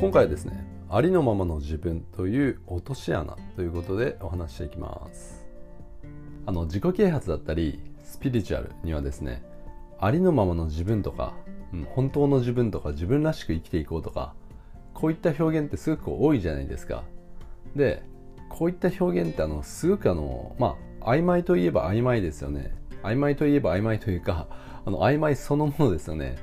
[0.00, 5.46] 今回はですねありのままの自分という落とし穴ということでお話していきます。
[6.46, 9.42] あの自己啓発だったりスピリチュアルにはですね
[9.98, 11.34] ありのままの自分とか、
[11.74, 14.32] うん、本当の自分とか自分らしく生きていこうとか
[14.94, 17.04] こういった表現ってすごく多いじゃないですか。
[17.76, 18.02] で
[18.48, 22.74] こういった表現ってあのすごくあのまあ曖昧といえば曖昧ですよね。
[23.02, 24.46] 曖昧といえば曖昧というか
[24.82, 26.36] あの曖昧そのものですよね。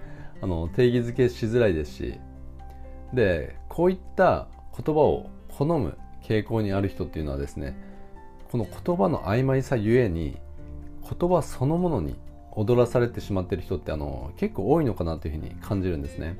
[0.43, 2.20] あの定義づけしづらいですし
[3.13, 7.77] でこういった言葉を好む傾向にある人っていうのはですね
[8.52, 10.38] この言葉の曖昧さゆえに
[11.02, 12.15] 言葉そのものに
[12.51, 16.38] 踊らされてしまっている人ってあの結構多いのかなというふうに感じるんですね。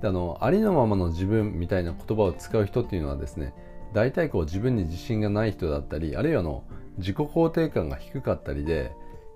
[0.00, 3.54] であのありのままの自分みたいな言葉を使う人っていうのはですね
[3.94, 6.64] 大体こう自分に自信がない人だったりあるいはの
[6.98, 8.92] 自己肯定感が低かったりで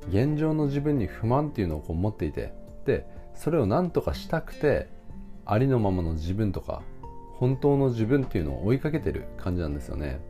[0.08, 2.52] 現状の自分に不満っていうのをこう持っていて
[2.84, 4.88] でそれを何とかしたくて
[5.46, 6.82] ありのままの自分とか
[7.38, 10.20] 本当の自分っていうのを追いかけてる感じなんですよね。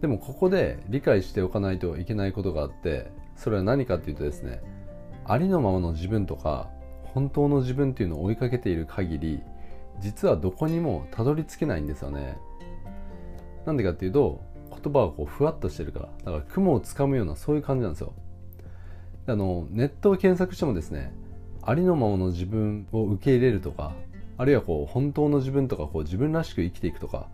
[0.00, 4.60] でもここで理解しておかないといけないことがあってそれは何かっていうとですね
[5.24, 6.68] ありのままの自分とか
[7.14, 9.40] 本当の自分っていうのを追いかけている限り
[10.00, 12.36] 実はどこにもたどり着けないんですよね。
[13.64, 18.12] なんでかっていうと言葉がこうふわっとしてるからだから雲をつかむようなそういう感じなんですよ。
[19.28, 21.12] あのネットを検索してもですね
[21.66, 23.92] ありのままの自分を受け入れるとか
[24.38, 27.26] あるいはこう本当の自分とかこう自分らしく生きていくとか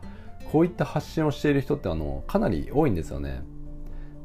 [0.51, 3.43] こういった発信をしている人ってあのかなり多いんですよね。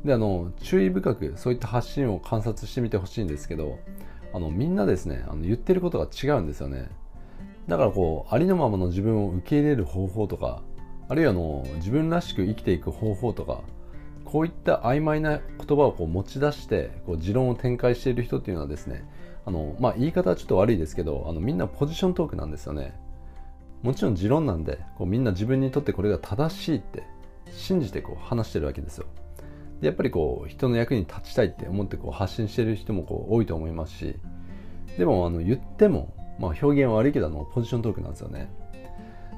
[0.06, 3.80] であの注意深くそういった発信を観察してみてほしいんですけど
[4.34, 6.90] あのみんなですねあの言ってることが違うんですよね。
[7.68, 10.62] だからこうありのままの自分を受け入れる方法とか
[11.10, 13.62] あるいはあの自分らしく生きていく方法とか
[14.24, 19.06] こういった曖昧な言葉をこう持ち出してこう持論を展開している人っていうのはですね
[19.48, 22.94] あの、まあ、言い方はちょっと悪いですけどあのみんなポジショントークなんですよね。
[23.82, 27.04] もちろん持論なんでこうみんな自分にとってこれが正しいって
[27.54, 29.06] 信じてこう話してるわけですよ。
[29.80, 34.20] でやっぱりこう人の役に立ちたいって思ってこう発信してる人もこう多いと思いますし
[34.98, 38.52] でもあの言っても、まあ、表現は悪いけどあのポジショントークなんですよね。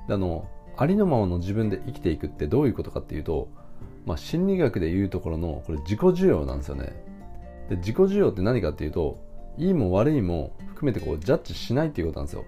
[0.08, 3.50] であのありのままの自分で生きていくってどういうことかっていうと、
[4.08, 7.04] まあ、心理学でいうところのこれ自己需要なんですよね。
[7.70, 9.29] で自己需要って何かっていうと
[9.60, 12.46] いいも悪いも含めてこうジャッジしないっていうことなんですよ。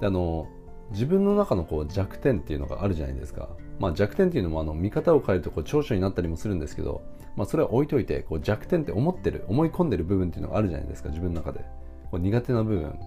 [0.00, 0.46] であの
[0.90, 3.48] 自分の中のこう弱点っていうのがあるじゃないですか、
[3.80, 7.02] まあ、弱点っていうのもあの見方を変えるとこう長所になったりもするんですけど、
[7.36, 11.64] まあ、それは置いといてこう弱点って思ってる思い込んでる部分っていうのがあるじゃないですか自分の中で。
[12.10, 12.98] こう苦手な部分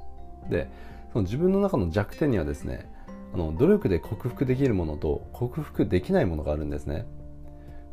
[0.50, 0.70] で。
[1.14, 2.92] その自分の中の弱点にはですね
[3.34, 7.06] あの努力で克服できるものと克服できないものがあるんですね。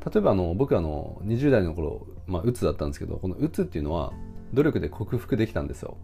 [0.04, 4.12] 例えばあの僕あの20代の頃、まあ、うつだったんですけどこのうつっていうのは
[4.54, 5.96] 努力で克服できたんですよ。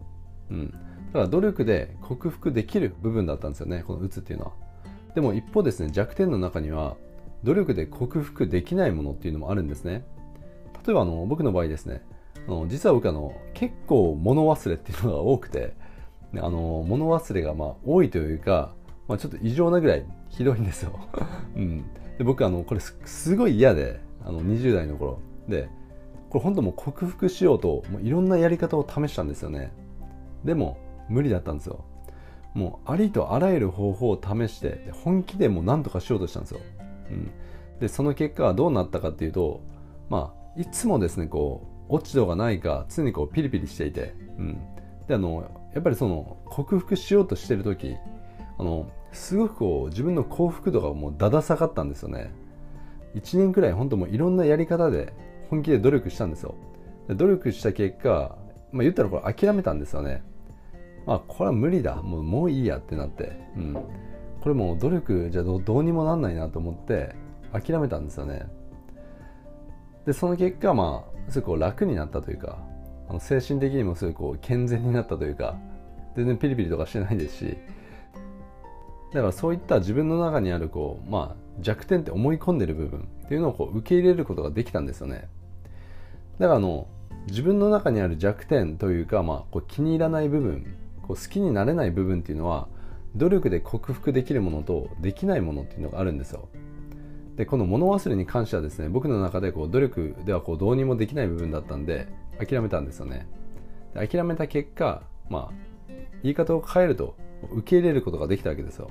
[0.49, 0.71] うん。
[0.71, 0.77] だ
[1.13, 4.51] から努力で克服できる部分だったんですよね、このうつっていうのは。
[5.15, 6.95] でも一方ですね、弱点の中には
[7.43, 10.05] 努力で克服できないものっていうのもあるんですね。
[10.85, 12.01] 例えばあの僕の場合ですね、
[12.47, 15.73] あの実は僕あの結構物忘れっていうのが多くて、
[16.35, 18.73] あの物忘れがまあ多いというか、
[19.07, 20.97] まあ、ちょっと異常なぐらいひどいんですよ。
[21.55, 21.83] うん、
[22.17, 25.69] で僕あのこれすごい嫌であの20代の頃で
[26.31, 29.71] これ本当もう克服しようともういろんなやり方を試したんですよね。
[30.45, 30.77] でも
[31.09, 31.83] 無理だったんですよ。
[32.53, 36.59] もうありとあらゆる方法を試して本気でもう何とかしようとしたんですよ、
[37.09, 37.31] うん、
[37.79, 39.61] でその結果はどうなったかっていうと
[40.09, 44.61] まあいつもですねこう落ち度がないか常にこうピリピリしていて、うん、
[45.07, 47.95] であのやっぱりその克服しようとしてる時
[48.59, 52.31] あのすごくこう自分の幸福度がもうだだ下がったんですよね。
[53.15, 55.13] 1年くらい本当もういろんなやり方で
[55.51, 56.55] 本気で努力したんですよ。
[57.07, 58.37] で努力した結果、
[58.71, 60.23] まあ、言ったらこれ諦めたんですよね。
[61.05, 62.01] まあこれは無理だ。
[62.01, 63.83] もうもういいやってなって、うん、こ
[64.45, 67.13] れもう努力じゃどうにもなんないなと思って
[67.51, 68.45] 諦めたんですよね。
[70.05, 72.57] でその結果まあすごく楽になったというか
[73.09, 75.57] あの精神的にもすごいこう健全になったというか
[76.15, 77.57] 全然ピリピリとかしてないですし。
[79.13, 85.27] だからそういった自分の中にあるこう、まあ、弱点って思い込んでる部分っていうのをこう受け入れることができたんですよね。
[86.41, 86.87] だからあの
[87.27, 92.67] 自分の中にある弱点というか、まあ、こう気に入らない部分こう好きになれない部分っていうのは
[93.15, 96.49] 努力で克服できるものとできないものっていうのがあるんですよ。
[97.35, 102.07] でこの物忘れに関してはですね僕の中でこう努力ではこうどうにもできない部分だったんで
[102.39, 103.27] 諦めたんですよね。
[103.93, 105.93] で諦めた結果まあ
[106.23, 107.15] 言い方を変えると
[107.51, 108.89] 受け入れることができたわけですよ。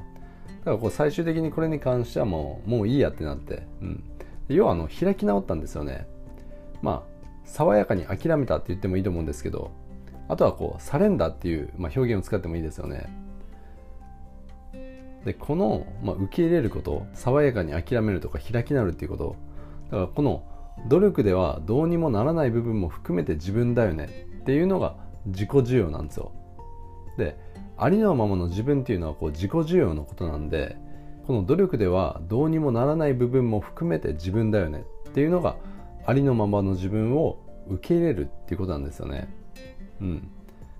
[0.60, 4.04] だからこう最終的にこれに関してはもうもういいやってなって、うん、
[4.48, 6.06] 要はあの開き直ったんですよね。
[6.80, 7.09] まあ
[7.50, 9.72] 爽やかに諦めたって言ってもいいと思うんですけど
[10.28, 13.08] あとはこうサレンダーっていう、まあ、表現を使ってもいいですよね。
[15.24, 19.36] でこの、まあ、受け入れること爽やかに諦めるとか開き直るっていうこと。
[19.90, 20.44] だからこの
[20.88, 24.28] 努力ではどうにもならない部分も含めて自分だよね。
[24.40, 26.32] っていうのが自己需要なんですよ。
[27.18, 27.36] で
[27.76, 30.76] ありのままの自分っていうのはこう自己需要のことなんで
[31.26, 34.84] この努力ではどうにもならない部分も含めて自分だよね。
[35.08, 35.56] っていうのが
[36.10, 39.32] ありのままの自分を受け入れるっていうことなんですよね。
[40.00, 40.28] うん、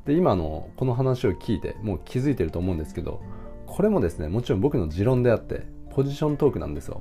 [0.05, 3.23] で今のこの話を聞いてもう気づいてると思うんですけど
[3.67, 7.00] これもですねもちろん僕の持論であってポジショントークなんですよ。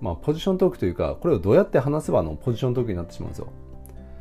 [0.00, 3.48] まあポジショントークというかこれをどうやって話せばあのポジショントークになってしまうんですよ。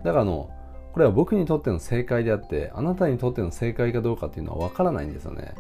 [0.04, 0.50] だからあの
[0.92, 5.56] これは僕にとっての正解であってあなたにとっての正解かどうかっていうのは分からないんですよね。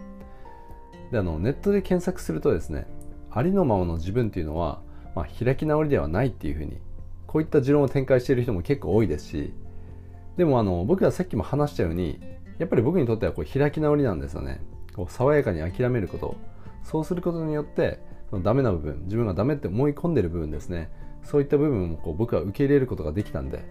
[1.11, 2.87] であのネットで検索するとですね
[3.31, 4.81] ありのままの自分っていうのは、
[5.15, 6.81] まあ、開き直りではないっていうふうに
[7.29, 9.53] こういった持論を展開している人も結構多いですし
[10.35, 12.19] でもあの僕はさっきも話したように
[12.57, 14.61] やっぱり僕にとってはこう開き直りなんですよね。
[14.95, 16.35] こう爽やかに諦めること。
[16.83, 17.99] そうすることによって
[18.31, 20.89] そのダメな部分自分がダメって思い込んでる部分ですね。
[21.23, 23.63] そういった部分もこう僕は受け入れることができたんで。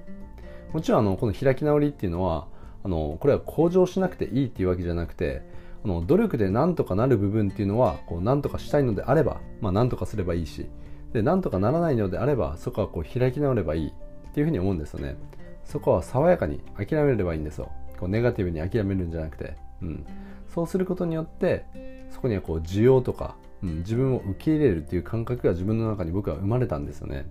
[0.72, 2.46] もちろんあのこの開き直りっていうのは
[2.84, 5.42] あのこれは向上しなくていいっていうわけじゃなくて
[5.84, 10.68] あの努力で何とかなる部分っていうのはこう何とかしたいのであれば、まあ、何とかすればいいし
[11.12, 15.16] で何とかならないのであればそこはこう開き直ればいいっていうふうに思うんですよね。
[15.64, 17.70] そこは爽やかに諦めればいいんですよ。
[17.98, 20.06] こうネガティブに諦めるんじゃなくて、うん、
[20.52, 21.64] そうすることによって
[22.10, 27.26] そこにはこう需要とか、うん、自分を受け入れるっていう感覚が自分の中に僕は生まれたんですよね。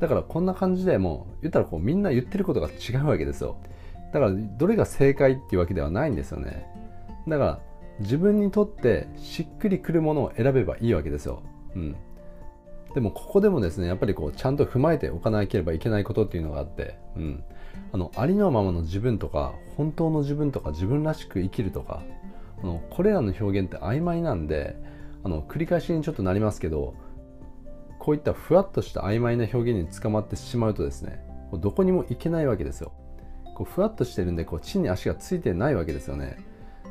[0.00, 3.56] だからこんな感じでもう言ったらこうみんな言ってることが違うわけですよ。
[4.12, 6.66] だからどれが正解っていうわけではないんですよね。
[7.26, 7.60] だから
[8.00, 11.42] 自分にとってしっくりくるものを選べばいいわけですよ、
[11.74, 11.96] うん、
[12.94, 17.44] でもここでもですねやっぱりこうちゃんと踏まえておかなければいけないことっていうのがあって、うん、
[17.92, 22.02] あのありのままの自分とか本当の自分とか自分らしく生きるとか
[22.62, 24.76] あのこれらの表現って曖昧なんで
[25.24, 26.94] あの繰り返しにちょっとなりますけど
[27.98, 31.18] こういったふわっとした曖昧な表現に捕まってしまうとですね
[31.52, 32.92] どこにも行けないわけですよ。
[33.54, 36.36] こうふわっとしてるんでこう地に足がついてないわけですよね。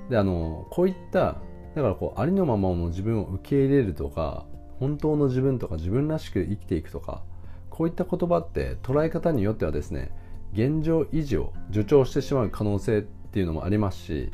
[0.10, 1.36] であのこういった
[1.76, 4.46] だからこうありのままの自分を受け入れるとか
[4.84, 7.24] 本当の自分とか自分らしく生きていくとか
[7.70, 10.12] こういった言葉って捉え方によってはですね
[10.52, 14.30] 現状維持を助長してしまう可能性っていうのもありますし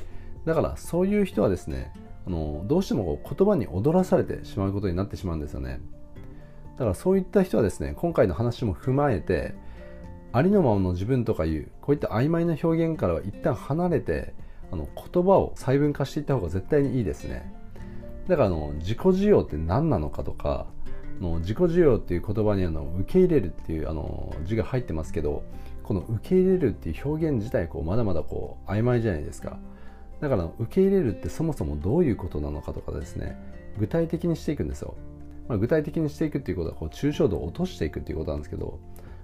[0.46, 1.94] だからそういう人はですね
[2.26, 5.82] あのどうしても言葉に踊らされてしまうことになってしまうんですよね。
[6.78, 9.54] だからそういった人はですね今回の話も踏まえて
[10.32, 14.34] ありのままの自分とかいうこういった曖昧な表現からは一旦離れて
[14.72, 17.54] あの言葉を細分化していった方が絶対にいいですね。
[18.30, 20.68] だからあの自己需要って何なのかとか
[21.20, 25.44] の自己需要っていう言葉にあの受け入れるっていうあの字が入ってますけど
[25.82, 29.58] この受け入れるっていう表現自体こうまだまだこう曖昧じゃないですか。
[30.22, 33.36] だから受け入れるってそもそもどういうことなのかとかですね
[33.80, 34.96] 具体的にしていくんですよ、
[35.48, 38.80] まあ、具体的にしていくっていうことはこう抽象度を落としていくっていうことなんですけど、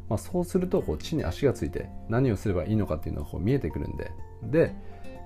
[0.07, 4.11] まあ、そうするとこう地に足がついて何をすればいいのかっていうのがこう見えてくるんで。
[4.43, 4.73] で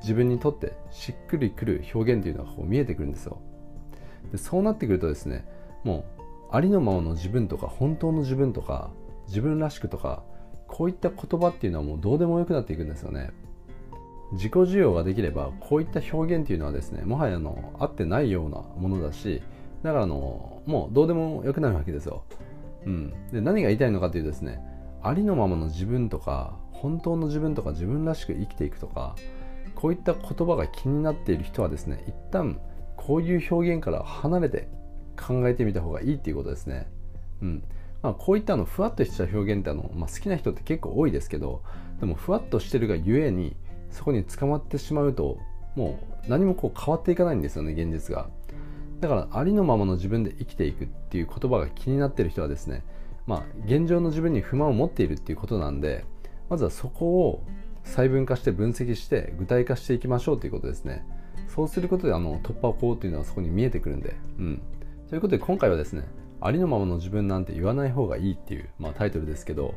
[0.01, 3.41] 自分にとってしっくりくる表現っていうのがこう見えてくるんですよ。
[4.31, 5.45] でそうなってくるとですね
[5.83, 6.21] もう
[6.51, 8.91] ありのままの自分とか本当の自分とか
[9.27, 10.23] 自分らしくとか
[10.67, 13.31] こういった言葉っていうのはもうどうでもよくなっていくんですよね。
[14.31, 19.41] 自己需要ができればこういった表現っていうのはですねもはやの合ってないようなものだし
[19.81, 22.23] だからのもうどうでもよくなるわけですよ、
[22.85, 24.59] うん、で何が言いたいのかというとですね
[25.01, 29.15] ありのままの自分とか本当の自分とか自分らしく生きていくとか
[29.73, 32.59] こういった言葉が気になっている人はですね一旦
[32.99, 34.67] こういう表現から離れて
[35.15, 36.87] 考えてみた方がいいっていうことですね。
[37.41, 37.63] うん。
[38.01, 41.63] まあ、こういったのふわっとした表現ってあの、まあ、好きな人って結構多いですけど
[41.99, 43.55] でもふわっとしてるがゆえに
[43.89, 45.37] そこに捕まってしまうと
[45.75, 48.29] もう何もこう変わっていかないんですよね現実が。
[49.01, 52.83] だからありのままの自分で生きていくっていう言葉が気になってる人はですね
[53.27, 56.05] まあ現状の自分に不満を持っているっていうことなんで
[56.49, 57.43] まずはそこを
[57.83, 61.05] 細分化して分析して具体化していきましょうということですね。
[61.47, 64.61] そうすることであの突破口というのはそこに見えてくるんで、うん。
[65.09, 66.03] ということで今回はですね、
[66.41, 69.75] ありのままの自分なんて言わない方がいいっていう、まあ、タイトルですけど、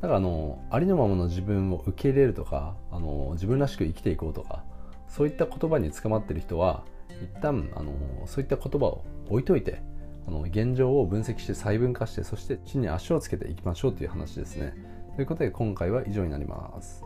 [0.00, 4.64] だからあの、ありのままの自分を受け入れるとか、あの自分らしく生きていこうとか、
[5.08, 6.84] そういった言葉に捕まってる人は、
[7.22, 7.92] 一旦あの
[8.26, 9.80] そういった言葉を置いといて、
[10.26, 14.74] あの現状を分析して細分化して、そして地に足をつけていきましょうという話ですね。
[15.14, 17.02] ということで今回は以上になります。